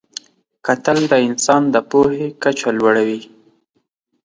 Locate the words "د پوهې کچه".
1.73-2.69